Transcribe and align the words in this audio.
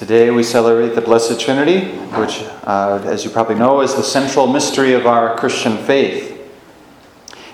Today 0.00 0.30
we 0.30 0.42
celebrate 0.42 0.94
the 0.94 1.02
Blessed 1.02 1.38
Trinity, 1.38 1.90
which, 2.18 2.42
uh, 2.64 3.02
as 3.04 3.22
you 3.22 3.28
probably 3.28 3.56
know, 3.56 3.82
is 3.82 3.94
the 3.94 4.02
central 4.02 4.46
mystery 4.46 4.94
of 4.94 5.06
our 5.06 5.36
Christian 5.36 5.76
faith. 5.76 6.40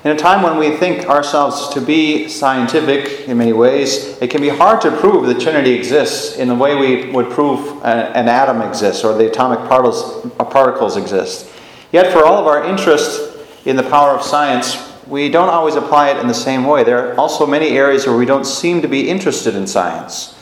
In 0.05 0.13
a 0.13 0.17
time 0.17 0.45
when 0.45 0.57
we 0.57 0.77
think 0.77 1.09
ourselves 1.09 1.75
to 1.75 1.81
be 1.81 2.29
scientific 2.29 3.27
in 3.29 3.39
many 3.39 3.53
ways, 3.53 4.17
it 4.23 4.31
can 4.31 4.41
be 4.41 4.49
hard 4.49 4.81
to 4.83 4.93
prove 4.93 5.27
the 5.27 5.35
Trinity 5.35 5.73
exists 5.73 6.37
in 6.37 6.47
the 6.47 6.55
way 6.55 6.77
we 6.77 7.11
would 7.11 7.31
prove 7.31 7.85
an 7.85 8.29
atom 8.29 8.63
exists 8.63 9.03
or 9.03 9.19
the 9.19 9.27
atomic 9.27 9.69
particles, 9.69 10.31
particles 10.37 10.97
exist. 10.97 11.51
Yet, 11.91 12.13
for 12.13 12.25
all 12.25 12.39
of 12.39 12.47
our 12.47 12.65
interest 12.65 13.45
in 13.65 13.75
the 13.75 13.83
power 13.83 14.13
of 14.13 14.23
science, 14.23 14.97
we 15.09 15.29
don't 15.31 15.49
always 15.49 15.75
apply 15.75 16.11
it 16.11 16.19
in 16.19 16.29
the 16.29 16.33
same 16.33 16.63
way. 16.63 16.85
There 16.85 17.11
are 17.11 17.19
also 17.19 17.45
many 17.45 17.71
areas 17.71 18.07
where 18.07 18.17
we 18.17 18.25
don't 18.25 18.47
seem 18.47 18.83
to 18.83 18.89
be 18.89 19.09
interested 19.09 19.57
in 19.57 19.67
science. 19.67 20.36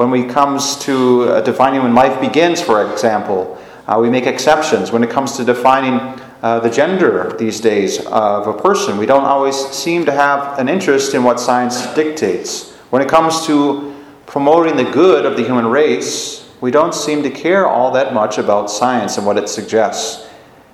When 0.00 0.14
it 0.14 0.30
comes 0.30 0.76
to 0.86 1.24
uh, 1.24 1.40
defining 1.42 1.82
when 1.82 1.94
life 1.94 2.22
begins, 2.22 2.58
for 2.58 2.90
example, 2.90 3.58
uh, 3.86 3.98
we 4.00 4.08
make 4.08 4.24
exceptions. 4.24 4.90
When 4.90 5.04
it 5.04 5.10
comes 5.10 5.36
to 5.36 5.44
defining 5.44 6.18
uh, 6.40 6.60
the 6.60 6.70
gender 6.70 7.36
these 7.38 7.60
days 7.60 8.06
of 8.06 8.46
a 8.46 8.54
person, 8.54 8.96
we 8.96 9.04
don't 9.04 9.26
always 9.26 9.56
seem 9.56 10.06
to 10.06 10.12
have 10.12 10.58
an 10.58 10.70
interest 10.70 11.12
in 11.12 11.22
what 11.22 11.38
science 11.38 11.86
dictates. 11.94 12.72
When 12.88 13.02
it 13.02 13.10
comes 13.10 13.44
to 13.44 13.94
promoting 14.24 14.76
the 14.78 14.90
good 14.90 15.26
of 15.26 15.36
the 15.36 15.44
human 15.44 15.66
race, 15.66 16.48
we 16.62 16.70
don't 16.70 16.94
seem 16.94 17.22
to 17.22 17.30
care 17.30 17.68
all 17.68 17.90
that 17.90 18.14
much 18.14 18.38
about 18.38 18.70
science 18.70 19.18
and 19.18 19.26
what 19.26 19.36
it 19.36 19.50
suggests. 19.50 20.26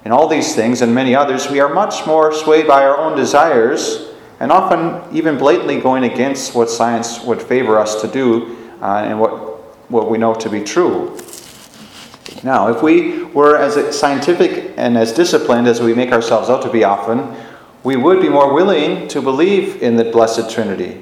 In 0.05 0.13
all 0.13 0.29
these 0.29 0.55
things 0.55 0.83
and 0.83 0.95
many 0.95 1.17
others, 1.17 1.51
we 1.51 1.59
are 1.59 1.75
much 1.75 2.07
more 2.07 2.33
swayed 2.33 2.69
by 2.69 2.85
our 2.85 2.97
own 2.97 3.17
desires 3.17 4.07
and 4.39 4.53
often 4.53 5.03
even 5.13 5.37
blatantly 5.37 5.81
going 5.81 6.05
against 6.05 6.55
what 6.55 6.71
science 6.71 7.25
would 7.25 7.43
favor 7.43 7.77
us 7.77 8.01
to 8.03 8.07
do 8.07 8.57
uh, 8.81 9.05
and 9.07 9.21
what, 9.21 9.31
what 9.91 10.11
we 10.11 10.19
know 10.19 10.35
to 10.35 10.49
be 10.49 10.63
true. 10.63 11.19
Now, 12.43 12.69
if 12.69 12.83
we 12.83 13.25
were 13.25 13.57
as 13.57 13.99
scientific 13.99 14.75
and 14.77 14.97
as 14.99 15.13
disciplined 15.13 15.67
as 15.67 15.81
we 15.81 15.95
make 15.95 16.13
ourselves 16.13 16.51
out 16.51 16.63
to 16.63 16.71
be 16.71 16.85
often, 16.85 17.35
we 17.83 17.97
would 17.97 18.21
be 18.21 18.29
more 18.29 18.53
willing 18.53 19.09
to 19.09 19.23
believe 19.23 19.83
in 19.83 19.97
the 19.97 20.05
Blessed 20.05 20.51
Trinity 20.51 21.01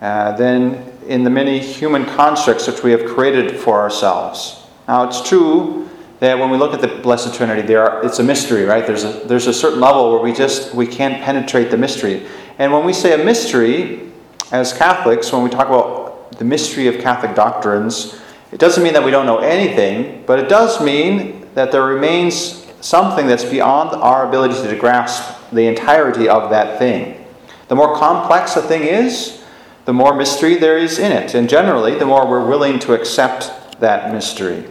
uh, 0.00 0.32
than 0.32 0.90
in 1.06 1.24
the 1.24 1.30
many 1.30 1.58
human 1.58 2.04
constructs 2.04 2.66
which 2.66 2.82
we 2.82 2.90
have 2.92 3.06
created 3.06 3.58
for 3.58 3.80
ourselves. 3.80 4.66
Now, 4.86 5.04
it's 5.04 5.26
true 5.26 5.88
that 6.20 6.38
when 6.38 6.50
we 6.50 6.56
look 6.56 6.74
at 6.74 6.80
the 6.80 6.88
Blessed 6.88 7.34
Trinity, 7.34 7.62
there 7.62 7.82
are, 7.82 8.04
it's 8.04 8.18
a 8.18 8.24
mystery, 8.24 8.64
right? 8.64 8.86
There's 8.86 9.04
a, 9.04 9.22
there's 9.26 9.46
a 9.46 9.54
certain 9.54 9.80
level 9.80 10.12
where 10.12 10.22
we 10.22 10.32
just 10.32 10.74
we 10.74 10.86
can't 10.86 11.22
penetrate 11.22 11.70
the 11.70 11.76
mystery. 11.76 12.26
And 12.58 12.72
when 12.72 12.84
we 12.84 12.92
say 12.92 13.20
a 13.20 13.24
mystery, 13.24 14.10
as 14.50 14.72
Catholics, 14.72 15.30
when 15.32 15.44
we 15.44 15.50
talk 15.50 15.68
about 15.68 16.07
the 16.32 16.44
mystery 16.44 16.86
of 16.86 17.00
Catholic 17.00 17.34
doctrines, 17.34 18.20
it 18.52 18.58
doesn't 18.58 18.82
mean 18.82 18.94
that 18.94 19.04
we 19.04 19.10
don't 19.10 19.26
know 19.26 19.38
anything, 19.38 20.24
but 20.26 20.38
it 20.38 20.48
does 20.48 20.80
mean 20.82 21.48
that 21.54 21.72
there 21.72 21.84
remains 21.84 22.66
something 22.80 23.26
that's 23.26 23.44
beyond 23.44 23.90
our 23.90 24.26
ability 24.28 24.54
to 24.68 24.76
grasp 24.76 25.50
the 25.50 25.66
entirety 25.66 26.28
of 26.28 26.50
that 26.50 26.78
thing. 26.78 27.24
The 27.68 27.74
more 27.74 27.96
complex 27.96 28.56
a 28.56 28.62
thing 28.62 28.82
is, 28.82 29.42
the 29.84 29.92
more 29.92 30.14
mystery 30.14 30.56
there 30.56 30.78
is 30.78 30.98
in 30.98 31.12
it. 31.12 31.34
And 31.34 31.48
generally, 31.48 31.98
the 31.98 32.06
more 32.06 32.28
we're 32.28 32.46
willing 32.46 32.78
to 32.80 32.94
accept 32.94 33.80
that 33.80 34.12
mystery. 34.12 34.64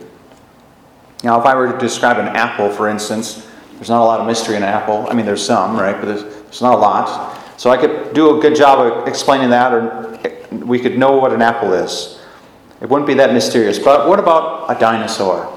Now, 1.24 1.40
if 1.40 1.46
I 1.46 1.56
were 1.56 1.72
to 1.72 1.78
describe 1.78 2.18
an 2.18 2.28
apple, 2.36 2.70
for 2.70 2.88
instance, 2.88 3.48
there's 3.74 3.90
not 3.90 4.02
a 4.02 4.06
lot 4.06 4.20
of 4.20 4.28
mystery 4.28 4.56
in 4.56 4.64
an 4.64 4.70
apple. 4.70 5.08
I 5.10 5.14
mean, 5.14 5.26
there's 5.26 5.44
some, 5.44 5.78
right? 5.78 5.96
But 6.00 6.06
there's, 6.06 6.24
there's 6.24 6.62
not 6.62 6.76
a 6.76 6.78
lot. 6.78 7.37
So 7.58 7.72
I 7.72 7.78
could 7.78 8.14
do 8.14 8.38
a 8.38 8.42
good 8.42 8.56
job 8.56 8.80
of 8.80 9.08
explaining 9.08 9.50
that, 9.50 9.74
or 9.74 10.20
we 10.52 10.80
could 10.80 10.98
know 10.98 11.18
what 11.18 11.34
an 11.34 11.42
apple 11.42 11.74
is. 11.74 12.20
It 12.82 12.88
wouldn't 12.88 13.08
be 13.08 13.16
that 13.16 13.34
mysterious. 13.34 13.80
But 13.80 14.08
what 14.08 14.20
about 14.20 14.70
a 14.70 14.80
dinosaur? 14.80 15.52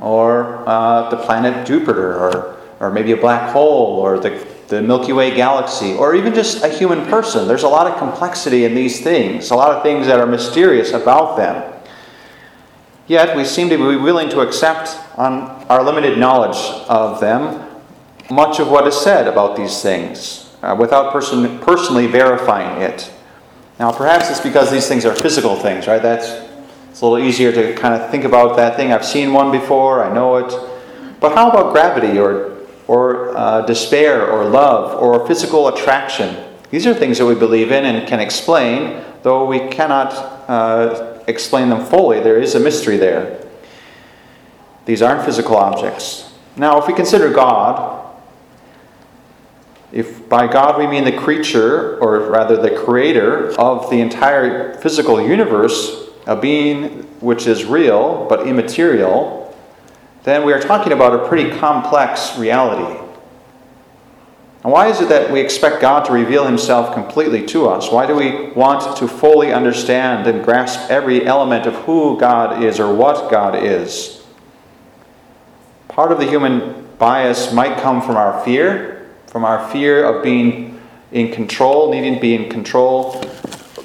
Or 0.00 0.68
uh, 0.68 1.08
the 1.08 1.18
planet 1.18 1.64
Jupiter? 1.64 2.14
Or, 2.14 2.56
or 2.80 2.90
maybe 2.90 3.12
a 3.12 3.16
black 3.16 3.52
hole? 3.52 4.00
Or 4.00 4.18
the, 4.18 4.44
the 4.66 4.82
Milky 4.82 5.12
Way 5.12 5.36
galaxy? 5.36 5.94
Or 5.94 6.16
even 6.16 6.34
just 6.34 6.64
a 6.64 6.68
human 6.68 7.06
person? 7.06 7.46
There's 7.46 7.62
a 7.62 7.68
lot 7.68 7.86
of 7.86 7.96
complexity 7.96 8.64
in 8.64 8.74
these 8.74 9.00
things, 9.00 9.50
a 9.50 9.54
lot 9.54 9.70
of 9.70 9.84
things 9.84 10.08
that 10.08 10.18
are 10.18 10.26
mysterious 10.26 10.90
about 10.90 11.36
them. 11.36 11.72
Yet 13.06 13.36
we 13.36 13.44
seem 13.44 13.68
to 13.68 13.76
be 13.76 13.96
willing 13.96 14.30
to 14.30 14.40
accept, 14.40 14.98
on 15.16 15.64
our 15.68 15.84
limited 15.84 16.18
knowledge 16.18 16.58
of 16.88 17.20
them, 17.20 17.64
much 18.28 18.58
of 18.58 18.68
what 18.68 18.88
is 18.88 18.96
said 18.96 19.28
about 19.28 19.56
these 19.56 19.80
things 19.80 20.45
uh, 20.62 20.76
without 20.78 21.12
person, 21.12 21.58
personally 21.60 22.06
verifying 22.06 22.82
it. 22.82 23.12
Now, 23.78 23.92
perhaps 23.92 24.30
it's 24.30 24.40
because 24.40 24.70
these 24.70 24.88
things 24.88 25.04
are 25.04 25.14
physical 25.14 25.56
things, 25.56 25.86
right? 25.86 26.00
That's 26.00 26.46
it's 26.96 27.02
a 27.02 27.06
little 27.06 27.26
easier 27.26 27.52
to 27.52 27.74
kind 27.74 27.94
of 27.94 28.10
think 28.10 28.24
about 28.24 28.56
that 28.56 28.76
thing. 28.76 28.90
I've 28.90 29.04
seen 29.04 29.34
one 29.34 29.52
before, 29.52 30.02
I 30.02 30.10
know 30.14 30.36
it. 30.36 30.50
But 31.20 31.34
how 31.34 31.50
about 31.50 31.74
gravity 31.74 32.18
or, 32.18 32.56
or 32.86 33.36
uh, 33.36 33.66
despair 33.66 34.26
or 34.26 34.46
love 34.46 35.02
or 35.02 35.26
physical 35.26 35.68
attraction? 35.68 36.42
These 36.70 36.86
are 36.86 36.94
things 36.94 37.18
that 37.18 37.26
we 37.26 37.34
believe 37.34 37.70
in 37.70 37.84
and 37.84 38.08
can 38.08 38.18
explain, 38.18 39.04
though 39.22 39.44
we 39.44 39.68
cannot 39.68 40.14
uh, 40.48 41.22
explain 41.26 41.68
them 41.68 41.84
fully. 41.84 42.20
There 42.20 42.40
is 42.40 42.54
a 42.54 42.60
mystery 42.60 42.96
there. 42.96 43.46
These 44.86 45.02
aren't 45.02 45.22
physical 45.22 45.56
objects. 45.56 46.32
Now, 46.56 46.80
if 46.80 46.86
we 46.88 46.94
consider 46.94 47.30
God, 47.30 48.05
if 49.96 50.28
by 50.28 50.46
God 50.46 50.78
we 50.78 50.86
mean 50.86 51.04
the 51.04 51.16
creature, 51.16 51.98
or 52.00 52.18
rather 52.28 52.60
the 52.60 52.76
creator 52.84 53.58
of 53.58 53.88
the 53.88 53.98
entire 53.98 54.74
physical 54.74 55.26
universe, 55.26 56.10
a 56.26 56.36
being 56.36 57.04
which 57.20 57.46
is 57.46 57.64
real 57.64 58.26
but 58.28 58.46
immaterial, 58.46 59.56
then 60.24 60.44
we 60.44 60.52
are 60.52 60.60
talking 60.60 60.92
about 60.92 61.14
a 61.14 61.26
pretty 61.26 61.50
complex 61.58 62.36
reality. 62.36 63.00
And 64.64 64.70
why 64.70 64.88
is 64.88 65.00
it 65.00 65.08
that 65.08 65.32
we 65.32 65.40
expect 65.40 65.80
God 65.80 66.04
to 66.04 66.12
reveal 66.12 66.44
himself 66.44 66.92
completely 66.92 67.46
to 67.46 67.66
us? 67.66 67.90
Why 67.90 68.04
do 68.04 68.14
we 68.14 68.50
want 68.50 68.98
to 68.98 69.08
fully 69.08 69.50
understand 69.50 70.26
and 70.26 70.44
grasp 70.44 70.90
every 70.90 71.24
element 71.24 71.64
of 71.64 71.74
who 71.86 72.20
God 72.20 72.62
is 72.62 72.78
or 72.78 72.94
what 72.94 73.30
God 73.30 73.64
is? 73.64 74.22
Part 75.88 76.12
of 76.12 76.18
the 76.18 76.26
human 76.26 76.86
bias 76.98 77.50
might 77.54 77.78
come 77.78 78.02
from 78.02 78.18
our 78.18 78.44
fear 78.44 78.95
from 79.36 79.44
our 79.44 79.68
fear 79.68 80.02
of 80.02 80.22
being 80.22 80.80
in 81.12 81.30
control, 81.30 81.92
needing 81.92 82.14
to 82.14 82.20
be 82.22 82.34
in 82.34 82.48
control. 82.48 83.22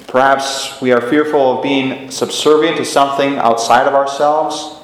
Perhaps 0.08 0.80
we 0.80 0.92
are 0.92 1.02
fearful 1.10 1.58
of 1.58 1.62
being 1.62 2.10
subservient 2.10 2.78
to 2.78 2.86
something 2.86 3.36
outside 3.36 3.86
of 3.86 3.92
ourselves. 3.92 4.80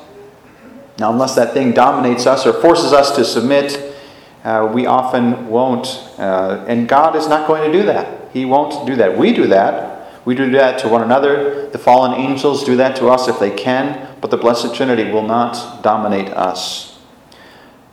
Now, 0.99 1.11
unless 1.11 1.35
that 1.37 1.55
thing 1.55 1.73
dominates 1.73 2.27
us 2.27 2.45
or 2.45 2.53
forces 2.53 2.93
us 2.93 3.17
to 3.17 3.25
submit, 3.25 3.97
uh, 4.45 4.71
we 4.71 4.85
often 4.85 5.49
won't. 5.49 5.87
Uh, 6.19 6.63
and 6.69 6.87
God 6.87 7.17
is 7.17 7.29
not 7.29 7.49
going 7.49 7.73
to 7.73 7.73
do 7.73 7.87
that. 7.87 8.31
He 8.35 8.45
won't 8.45 8.87
do 8.87 8.95
that. 8.97 9.17
We 9.17 9.33
do 9.33 9.47
that. 9.47 10.27
We 10.27 10.35
do 10.35 10.51
that 10.51 10.81
to 10.81 10.89
one 10.89 11.03
another. 11.03 11.71
The 11.71 11.79
fallen 11.79 12.13
angels 12.13 12.63
do 12.63 12.77
that 12.77 12.95
to 12.97 13.09
us 13.09 13.27
if 13.27 13.39
they 13.39 13.53
can, 13.53 14.15
but 14.21 14.31
the 14.31 14.37
Blessed 14.37 14.75
Trinity 14.75 15.11
will 15.11 15.27
not 15.27 15.83
dominate 15.83 16.29
us. 16.29 16.99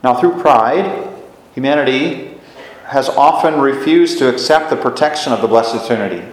Now, 0.04 0.20
through 0.20 0.42
pride, 0.42 1.08
humanity 1.54 2.35
has 2.86 3.08
often 3.08 3.60
refused 3.60 4.18
to 4.18 4.28
accept 4.28 4.70
the 4.70 4.76
protection 4.76 5.32
of 5.32 5.40
the 5.40 5.48
Blessed 5.48 5.86
Trinity. 5.86 6.24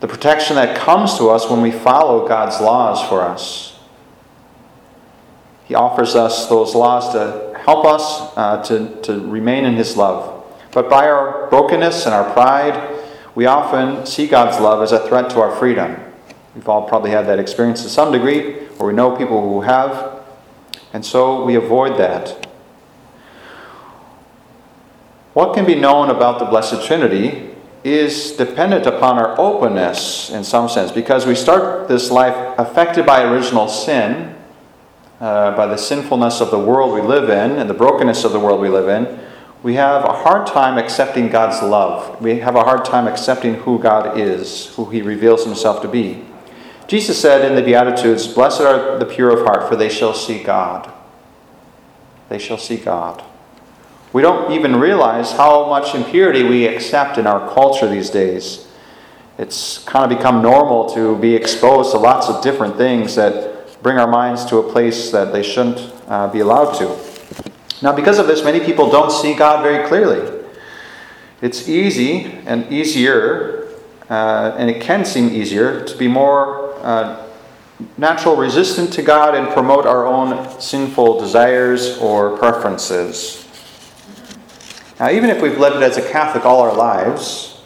The 0.00 0.08
protection 0.08 0.56
that 0.56 0.76
comes 0.76 1.16
to 1.18 1.30
us 1.30 1.48
when 1.48 1.62
we 1.62 1.70
follow 1.70 2.26
God's 2.26 2.60
laws 2.60 3.00
for 3.08 3.22
us. 3.22 3.78
He 5.64 5.74
offers 5.74 6.14
us 6.14 6.48
those 6.48 6.74
laws 6.74 7.12
to 7.12 7.56
help 7.64 7.84
us 7.84 8.32
uh, 8.36 8.62
to, 8.64 9.00
to 9.02 9.20
remain 9.20 9.64
in 9.64 9.74
His 9.74 9.96
love. 9.96 10.44
But 10.72 10.90
by 10.90 11.08
our 11.08 11.48
brokenness 11.48 12.06
and 12.06 12.14
our 12.14 12.32
pride, 12.32 13.04
we 13.36 13.46
often 13.46 14.04
see 14.04 14.26
God's 14.26 14.60
love 14.60 14.82
as 14.82 14.92
a 14.92 15.06
threat 15.06 15.30
to 15.30 15.40
our 15.40 15.54
freedom. 15.56 15.96
We've 16.54 16.68
all 16.68 16.88
probably 16.88 17.10
had 17.10 17.26
that 17.26 17.38
experience 17.38 17.82
to 17.82 17.88
some 17.88 18.10
degree, 18.10 18.66
or 18.78 18.88
we 18.88 18.94
know 18.94 19.14
people 19.16 19.42
who 19.42 19.60
have, 19.60 20.24
and 20.92 21.04
so 21.04 21.44
we 21.44 21.54
avoid 21.54 21.98
that. 21.98 22.45
What 25.36 25.52
can 25.52 25.66
be 25.66 25.74
known 25.74 26.08
about 26.08 26.38
the 26.38 26.46
Blessed 26.46 26.86
Trinity 26.86 27.50
is 27.84 28.32
dependent 28.32 28.86
upon 28.86 29.18
our 29.18 29.38
openness 29.38 30.30
in 30.30 30.42
some 30.42 30.66
sense, 30.66 30.90
because 30.90 31.26
we 31.26 31.34
start 31.34 31.88
this 31.88 32.10
life 32.10 32.58
affected 32.58 33.04
by 33.04 33.22
original 33.22 33.68
sin, 33.68 34.34
uh, 35.20 35.54
by 35.54 35.66
the 35.66 35.76
sinfulness 35.76 36.40
of 36.40 36.50
the 36.50 36.58
world 36.58 36.94
we 36.94 37.02
live 37.02 37.28
in 37.28 37.58
and 37.58 37.68
the 37.68 37.74
brokenness 37.74 38.24
of 38.24 38.32
the 38.32 38.40
world 38.40 38.62
we 38.62 38.70
live 38.70 38.88
in. 38.88 39.20
We 39.62 39.74
have 39.74 40.06
a 40.06 40.14
hard 40.14 40.46
time 40.46 40.78
accepting 40.78 41.28
God's 41.28 41.62
love. 41.62 42.18
We 42.22 42.38
have 42.38 42.56
a 42.56 42.64
hard 42.64 42.86
time 42.86 43.06
accepting 43.06 43.56
who 43.56 43.78
God 43.78 44.18
is, 44.18 44.74
who 44.76 44.88
He 44.88 45.02
reveals 45.02 45.44
Himself 45.44 45.82
to 45.82 45.88
be. 45.88 46.24
Jesus 46.86 47.20
said 47.20 47.44
in 47.44 47.56
the 47.56 47.62
Beatitudes, 47.62 48.26
Blessed 48.26 48.62
are 48.62 48.98
the 48.98 49.04
pure 49.04 49.38
of 49.38 49.46
heart, 49.46 49.68
for 49.68 49.76
they 49.76 49.90
shall 49.90 50.14
see 50.14 50.42
God. 50.42 50.90
They 52.30 52.38
shall 52.38 52.56
see 52.56 52.78
God. 52.78 53.22
We 54.16 54.22
don't 54.22 54.50
even 54.52 54.76
realize 54.76 55.32
how 55.32 55.68
much 55.68 55.94
impurity 55.94 56.42
we 56.42 56.66
accept 56.66 57.18
in 57.18 57.26
our 57.26 57.52
culture 57.52 57.86
these 57.86 58.08
days. 58.08 58.66
It's 59.36 59.84
kind 59.84 60.10
of 60.10 60.18
become 60.18 60.40
normal 60.40 60.88
to 60.94 61.18
be 61.18 61.34
exposed 61.34 61.90
to 61.90 61.98
lots 61.98 62.30
of 62.30 62.42
different 62.42 62.78
things 62.78 63.14
that 63.16 63.82
bring 63.82 63.98
our 63.98 64.06
minds 64.06 64.46
to 64.46 64.56
a 64.56 64.72
place 64.72 65.10
that 65.10 65.34
they 65.34 65.42
shouldn't 65.42 65.92
uh, 66.08 66.28
be 66.28 66.40
allowed 66.40 66.78
to. 66.78 66.98
Now, 67.82 67.94
because 67.94 68.18
of 68.18 68.26
this, 68.26 68.42
many 68.42 68.58
people 68.58 68.90
don't 68.90 69.12
see 69.12 69.34
God 69.34 69.62
very 69.62 69.86
clearly. 69.86 70.46
It's 71.42 71.68
easy 71.68 72.24
and 72.46 72.72
easier, 72.72 73.68
uh, 74.08 74.54
and 74.56 74.70
it 74.70 74.80
can 74.80 75.04
seem 75.04 75.28
easier, 75.28 75.84
to 75.84 75.94
be 75.94 76.08
more 76.08 76.72
uh, 76.80 77.22
natural 77.98 78.36
resistant 78.36 78.94
to 78.94 79.02
God 79.02 79.34
and 79.34 79.52
promote 79.52 79.84
our 79.84 80.06
own 80.06 80.58
sinful 80.58 81.20
desires 81.20 81.98
or 81.98 82.38
preferences. 82.38 83.45
Now, 84.98 85.10
even 85.10 85.28
if 85.28 85.42
we've 85.42 85.58
lived 85.58 85.82
as 85.82 85.98
a 85.98 86.10
Catholic 86.10 86.46
all 86.46 86.60
our 86.60 86.74
lives, 86.74 87.60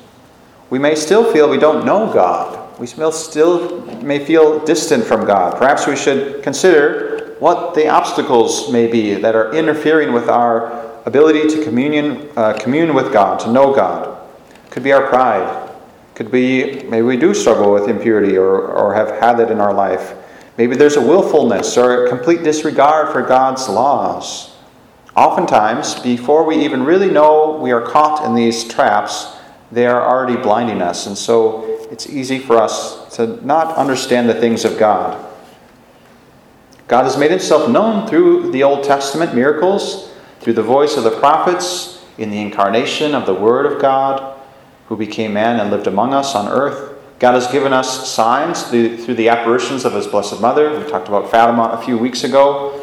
we 0.68 0.78
may 0.78 0.96
still 0.96 1.32
feel 1.32 1.48
we 1.48 1.58
don't 1.58 1.84
know 1.84 2.12
God. 2.12 2.78
We 2.80 2.86
still 2.86 3.82
may 4.02 4.24
feel 4.24 4.64
distant 4.64 5.04
from 5.04 5.26
God. 5.26 5.56
Perhaps 5.56 5.86
we 5.86 5.96
should 5.96 6.42
consider 6.42 7.36
what 7.38 7.74
the 7.74 7.88
obstacles 7.88 8.72
may 8.72 8.86
be 8.86 9.14
that 9.14 9.34
are 9.34 9.54
interfering 9.54 10.12
with 10.12 10.28
our 10.28 11.00
ability 11.06 11.48
to 11.48 11.64
communion, 11.64 12.28
uh, 12.36 12.54
commune 12.58 12.94
with 12.94 13.12
God, 13.12 13.38
to 13.40 13.52
know 13.52 13.74
God. 13.74 14.18
Could 14.70 14.82
be 14.82 14.92
our 14.92 15.06
pride. 15.06 15.70
Could 16.14 16.30
be 16.30 16.82
maybe 16.84 17.02
we 17.02 17.16
do 17.16 17.32
struggle 17.32 17.72
with 17.72 17.88
impurity 17.88 18.36
or, 18.36 18.68
or 18.68 18.94
have 18.94 19.20
had 19.20 19.40
it 19.40 19.50
in 19.50 19.60
our 19.60 19.72
life. 19.72 20.14
Maybe 20.58 20.76
there's 20.76 20.96
a 20.96 21.00
willfulness 21.00 21.76
or 21.76 22.06
a 22.06 22.08
complete 22.08 22.42
disregard 22.42 23.12
for 23.12 23.22
God's 23.22 23.68
laws. 23.68 24.49
Oftentimes, 25.20 26.00
before 26.00 26.44
we 26.44 26.64
even 26.64 26.82
really 26.82 27.10
know 27.10 27.58
we 27.60 27.72
are 27.72 27.82
caught 27.82 28.24
in 28.24 28.34
these 28.34 28.64
traps, 28.64 29.36
they 29.70 29.84
are 29.84 30.00
already 30.00 30.40
blinding 30.40 30.80
us. 30.80 31.06
And 31.06 31.18
so 31.18 31.86
it's 31.90 32.08
easy 32.08 32.38
for 32.38 32.56
us 32.56 33.16
to 33.16 33.44
not 33.44 33.76
understand 33.76 34.30
the 34.30 34.40
things 34.40 34.64
of 34.64 34.78
God. 34.78 35.22
God 36.88 37.04
has 37.04 37.18
made 37.18 37.30
himself 37.30 37.68
known 37.68 38.08
through 38.08 38.50
the 38.50 38.62
Old 38.62 38.82
Testament 38.82 39.34
miracles, 39.34 40.10
through 40.40 40.54
the 40.54 40.62
voice 40.62 40.96
of 40.96 41.04
the 41.04 41.18
prophets, 41.18 42.02
in 42.16 42.30
the 42.30 42.40
incarnation 42.40 43.14
of 43.14 43.26
the 43.26 43.34
Word 43.34 43.70
of 43.70 43.78
God, 43.78 44.40
who 44.88 44.96
became 44.96 45.34
man 45.34 45.60
and 45.60 45.70
lived 45.70 45.86
among 45.86 46.14
us 46.14 46.34
on 46.34 46.48
earth. 46.48 46.96
God 47.18 47.34
has 47.34 47.46
given 47.52 47.74
us 47.74 48.08
signs 48.08 48.62
through, 48.62 48.96
the 48.96 49.28
apparitions 49.28 49.84
of 49.84 49.92
his 49.92 50.06
Blessed 50.06 50.40
Mother. 50.40 50.80
We 50.80 50.90
talked 50.90 51.08
about 51.08 51.30
Fatima 51.30 51.78
a 51.78 51.84
few 51.84 51.98
weeks 51.98 52.24
ago. 52.24 52.79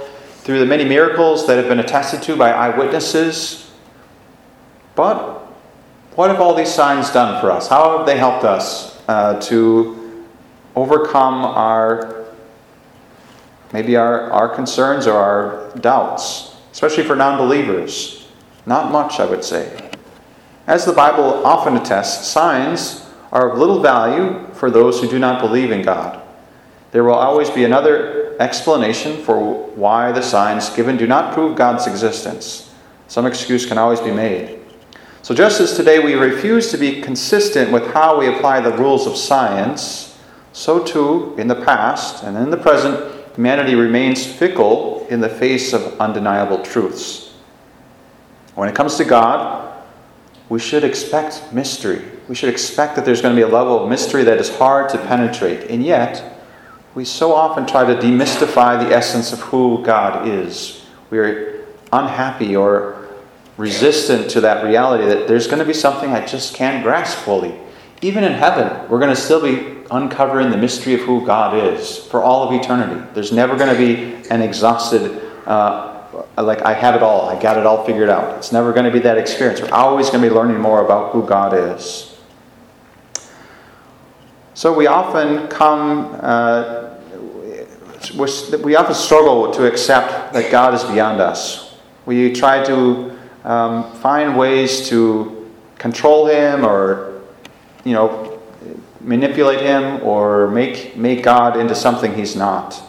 Through 0.48 0.60
the 0.60 0.66
many 0.66 0.86
miracles 0.86 1.46
that 1.48 1.58
have 1.58 1.68
been 1.68 1.80
attested 1.80 2.22
to 2.24 2.38
by 2.38 2.52
eyewitnesses. 2.52 3.70
But 4.96 5.40
what 6.16 6.30
have 6.30 6.40
all 6.40 6.56
these 6.56 6.74
signs 6.74 7.12
done 7.12 7.42
for 7.42 7.52
us? 7.52 7.68
How 7.68 7.98
have 7.98 8.08
they 8.08 8.18
helped 8.18 8.46
us 8.46 9.04
uh, 9.10 9.42
to 9.42 10.26
overcome 10.74 11.44
our 11.44 12.28
maybe 13.74 13.98
our, 13.98 14.32
our 14.32 14.48
concerns 14.48 15.06
or 15.06 15.18
our 15.18 15.76
doubts, 15.80 16.56
especially 16.72 17.04
for 17.04 17.18
non 17.18 17.38
believers. 17.38 18.30
Not 18.66 18.90
much, 18.90 19.20
I 19.20 19.26
would 19.26 19.44
say. 19.44 19.92
As 20.66 20.86
the 20.86 20.94
Bible 20.94 21.46
often 21.46 21.76
attests, 21.76 22.28
signs 22.28 23.06
are 23.34 23.52
of 23.52 23.58
little 23.58 23.82
value 23.82 24.48
for 24.54 24.72
those 24.72 25.02
who 25.02 25.10
do 25.10 25.20
not 25.20 25.42
believe 25.42 25.72
in 25.72 25.82
God. 25.82 26.22
There 26.92 27.04
will 27.04 27.16
always 27.16 27.50
be 27.50 27.66
another 27.66 28.27
explanation 28.40 29.24
for 29.24 29.68
why 29.76 30.12
the 30.12 30.22
signs 30.22 30.70
given 30.70 30.98
do 30.98 31.08
not 31.08 31.34
prove 31.34 31.58
God's 31.58 31.88
existence. 31.88 32.74
Some 33.08 33.26
excuse 33.26 33.66
can 33.66 33.78
always 33.78 34.00
be 34.00 34.12
made. 34.12 34.60
So, 35.22 35.36
just 35.36 35.60
as 35.60 35.76
today 35.76 36.00
we 36.00 36.14
refuse 36.14 36.72
to 36.72 36.78
be 36.78 37.02
consistent 37.02 37.72
with 37.72 37.88
how 37.94 38.20
we 38.20 38.28
apply 38.28 38.62
the 38.62 38.72
rules 38.72 39.08
of 39.08 39.18
science, 39.18 40.18
so 40.54 40.84
too 40.84 41.36
in 41.38 41.48
the 41.48 41.56
past 41.56 42.24
and 42.24 42.38
in 42.38 42.50
the 42.50 42.58
present, 42.58 43.14
humanity 43.36 43.76
remains 43.76 44.26
fickle 44.26 45.06
in 45.10 45.20
the 45.20 45.30
face 45.30 45.74
of 45.74 46.00
undeniable 46.00 46.60
truths. 46.60 47.34
When 48.56 48.70
it 48.70 48.76
comes 48.76 48.96
to 48.96 49.06
God, 49.06 49.84
we 50.50 50.60
should 50.60 50.84
expect 50.84 51.54
mystery. 51.54 52.04
We 52.28 52.36
should 52.36 52.50
expect 52.50 52.96
that 52.96 53.06
there's 53.06 53.22
going 53.22 53.36
to 53.36 53.40
be 53.40 53.48
a 53.48 53.54
level 53.54 53.84
of 53.84 53.90
mystery 53.90 54.24
that 54.24 54.38
is 54.38 54.56
hard 54.58 54.90
to 54.90 54.98
penetrate. 54.98 55.70
And 55.70 55.84
yet, 55.84 56.37
we 56.98 57.06
so 57.06 57.32
often 57.32 57.68
try 57.68 57.86
to 57.86 57.94
demystify 58.02 58.84
the 58.84 58.92
essence 58.92 59.32
of 59.32 59.40
who 59.40 59.84
God 59.84 60.28
is. 60.28 60.84
We're 61.12 61.64
unhappy 61.94 62.56
or 62.56 63.08
resistant 63.56 64.32
to 64.32 64.42
that 64.42 64.66
reality 64.66 65.06
that 65.06 65.28
there's 65.28 65.46
going 65.46 65.60
to 65.60 65.66
be 65.66 65.74
something 65.74 66.10
I 66.10 66.26
just 66.26 66.56
can't 66.56 66.84
grasp 66.84 67.20
fully. 67.20 67.54
Even 68.02 68.24
in 68.24 68.32
heaven, 68.32 68.90
we're 68.90 68.98
going 68.98 69.14
to 69.14 69.22
still 69.22 69.40
be 69.40 69.78
uncovering 69.92 70.50
the 70.50 70.58
mystery 70.58 70.96
of 70.96 71.02
who 71.02 71.24
God 71.24 71.72
is 71.72 72.00
for 72.00 72.24
all 72.24 72.50
of 72.50 72.60
eternity. 72.60 73.00
There's 73.14 73.32
never 73.32 73.56
going 73.56 73.72
to 73.72 73.78
be 73.78 74.28
an 74.32 74.42
exhausted, 74.42 75.22
uh, 75.46 76.04
like, 76.36 76.64
I 76.64 76.74
have 76.74 76.96
it 76.96 77.04
all, 77.04 77.30
I 77.30 77.40
got 77.40 77.60
it 77.60 77.68
all 77.68 77.86
figured 77.86 78.10
out. 78.10 78.40
It's 78.40 78.52
never 78.52 78.74
going 78.74 78.86
to 78.86 78.92
be 78.92 79.00
that 79.02 79.20
experience. 79.20 79.62
We're 79.62 79.70
always 79.70 80.10
going 80.10 80.24
to 80.24 80.30
be 80.30 80.34
learning 80.34 80.60
more 80.60 80.84
about 80.84 81.12
who 81.12 81.28
God 81.28 81.54
is. 81.54 82.16
So 84.58 84.74
we 84.74 84.88
often 84.88 85.50
come, 85.50 86.18
uh, 86.20 86.77
we 88.64 88.76
often 88.76 88.96
struggle 88.96 89.52
to 89.52 89.66
accept 89.66 90.34
that 90.34 90.52
God 90.52 90.74
is 90.74 90.84
beyond 90.84 91.20
us. 91.20 91.76
We 92.06 92.32
try 92.34 92.64
to 92.64 93.18
um, 93.44 93.92
find 93.96 94.38
ways 94.38 94.88
to 94.90 95.52
control 95.78 96.28
him 96.28 96.66
or, 96.66 97.22
you 97.84 97.94
know, 97.94 98.40
manipulate 99.02 99.62
him 99.62 100.04
or 100.04 100.50
make, 100.50 100.96
make 100.96 101.24
God 101.24 101.58
into 101.58 101.76
something 101.76 102.14
he's 102.14 102.36
not. 102.36 102.82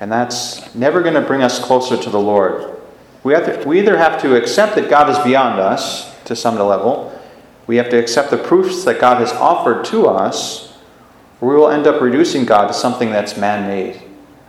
And 0.00 0.10
that's 0.10 0.74
never 0.74 1.02
going 1.02 1.14
to 1.14 1.20
bring 1.20 1.42
us 1.42 1.62
closer 1.62 1.96
to 1.96 2.10
the 2.10 2.18
Lord. 2.18 2.80
We, 3.22 3.32
have 3.34 3.62
to, 3.62 3.68
we 3.68 3.78
either 3.78 3.96
have 3.96 4.20
to 4.22 4.34
accept 4.34 4.74
that 4.74 4.90
God 4.90 5.08
is 5.08 5.18
beyond 5.20 5.60
us 5.60 6.12
to 6.24 6.34
some 6.34 6.56
level, 6.56 7.18
we 7.66 7.76
have 7.76 7.90
to 7.90 7.98
accept 7.98 8.30
the 8.30 8.38
proofs 8.38 8.84
that 8.84 9.00
God 9.00 9.18
has 9.18 9.32
offered 9.32 9.84
to 9.86 10.06
us, 10.06 10.76
or 11.40 11.48
we 11.48 11.54
will 11.54 11.68
end 11.68 11.86
up 11.86 12.00
reducing 12.00 12.44
God 12.44 12.66
to 12.66 12.74
something 12.74 13.10
that's 13.10 13.36
man 13.36 13.68
made. 13.68 14.02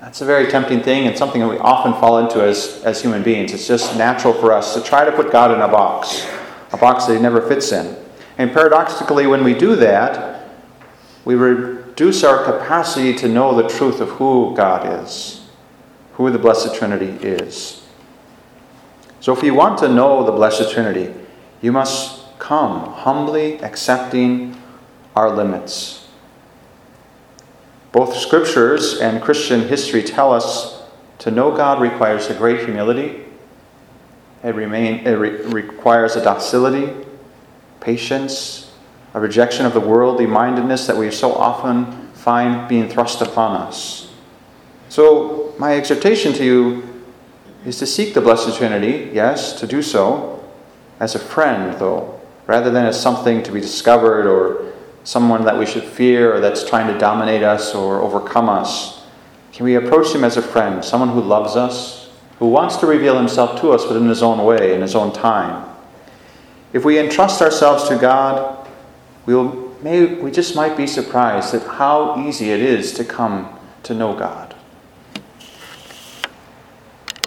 That's 0.04 0.20
a 0.20 0.26
very 0.26 0.52
tempting 0.52 0.84
thing 0.84 1.08
and 1.08 1.18
something 1.18 1.40
that 1.40 1.48
we 1.48 1.58
often 1.60 1.94
fall 1.94 2.20
into 2.20 2.44
as, 2.44 2.82
as 2.84 3.02
human 3.02 3.24
beings. 3.24 3.54
It's 3.54 3.66
just 3.66 3.98
natural 3.98 4.34
for 4.34 4.52
us 4.52 4.74
to 4.74 4.84
try 4.84 5.06
to 5.06 5.14
put 5.14 5.32
God 5.32 5.52
in 5.52 5.62
a 5.62 5.68
box, 5.70 6.28
a 6.74 6.78
box 6.78 7.06
that 7.06 7.16
He 7.16 7.22
never 7.22 7.42
fits 7.48 7.72
in. 7.72 7.96
And 8.38 8.52
paradoxically, 8.52 9.28
when 9.28 9.46
we 9.46 9.54
do 9.54 9.78
that, 9.78 10.50
we 11.24 11.36
reduce 11.36 12.26
our 12.26 12.44
capacity 12.44 13.14
to 13.14 13.30
know 13.30 13.56
the 13.56 13.70
truth 13.70 14.02
of 14.02 14.10
who 14.10 14.54
God 14.58 15.02
is, 15.06 15.48
who 16.16 16.30
the 16.30 16.38
Blessed 16.38 16.76
Trinity 16.76 17.26
is. 17.26 17.88
So, 19.22 19.32
if 19.32 19.42
you 19.42 19.54
want 19.54 19.78
to 19.80 19.88
know 19.88 20.26
the 20.26 20.34
Blessed 20.34 20.70
Trinity, 20.70 21.14
you 21.62 21.72
must 21.72 22.38
come 22.40 22.92
humbly 22.92 23.58
accepting 23.62 24.62
our 25.16 25.34
limits 25.34 26.03
both 27.94 28.18
scriptures 28.18 29.00
and 29.00 29.22
Christian 29.22 29.68
history 29.68 30.02
tell 30.02 30.34
us 30.34 30.82
to 31.20 31.30
know 31.30 31.56
God 31.56 31.80
requires 31.80 32.28
a 32.28 32.34
great 32.34 32.66
humility. 32.66 33.24
It, 34.44 34.56
remain, 34.56 35.06
it 35.06 35.14
re- 35.14 35.42
requires 35.44 36.16
a 36.16 36.24
docility, 36.24 36.92
patience, 37.80 38.74
a 39.14 39.20
rejection 39.20 39.68
of 39.68 39.76
the 39.76 39.80
worldly 39.80 40.26
mindedness 40.26 40.88
that 40.88 40.98
we 40.98 41.12
so 41.12 41.34
often 41.34 42.08
find 42.14 42.68
being 42.68 42.90
thrust 42.90 43.22
upon 43.22 43.62
us. 43.62 44.12
So, 44.90 45.54
my 45.60 45.78
exhortation 45.78 46.34
to 46.34 46.44
you 46.44 47.04
is 47.64 47.78
to 47.78 47.86
seek 47.86 48.16
the 48.16 48.22
Blessed 48.22 48.58
Trinity, 48.58 49.12
yes, 49.14 49.54
to 49.60 49.68
do 49.68 49.84
so, 49.84 50.44
as 51.00 51.14
a 51.14 51.20
friend, 51.20 51.80
though, 51.80 52.20
rather 52.48 52.72
than 52.72 52.86
as 52.86 53.00
something 53.00 53.44
to 53.44 53.52
be 53.52 53.62
discovered 53.62 54.26
or 54.26 54.63
someone 55.04 55.46
that 55.46 55.58
we 55.58 55.66
should 55.66 55.84
fear 55.84 56.34
or 56.34 56.40
that's 56.40 56.68
trying 56.68 56.92
to 56.92 56.98
dominate 56.98 57.44
us 57.44 57.76
or 57.76 58.02
overcome 58.02 58.50
us? 58.50 59.06
Can 59.52 59.66
we 59.66 59.76
approach 59.76 60.14
him 60.14 60.24
as 60.24 60.38
a 60.38 60.42
friend, 60.42 60.84
someone 60.84 61.10
who 61.10 61.22
loves 61.22 61.56
us, 61.56 62.10
who 62.40 62.48
wants 62.48 62.78
to 62.78 62.88
reveal 62.88 63.18
himself 63.18 63.62
to 63.62 63.72
us, 63.72 63.86
but 63.86 63.96
in 63.96 64.08
his 64.08 64.24
own 64.24 64.44
way, 64.44 64.74
in 64.74 64.82
his 64.82 64.96
own 64.96 65.14
time? 65.14 65.70
If 66.74 66.84
we 66.84 66.98
entrust 66.98 67.42
ourselves 67.42 67.88
to 67.90 67.98
God, 67.98 68.68
we'll, 69.28 69.76
may, 69.84 70.06
we 70.06 70.32
just 70.32 70.56
might 70.56 70.76
be 70.76 70.88
surprised 70.88 71.54
at 71.54 71.62
how 71.64 72.20
easy 72.26 72.50
it 72.50 72.62
is 72.62 72.94
to 72.94 73.06
come 73.06 73.60
to 73.84 73.94
know 73.94 74.18
God. 74.18 74.53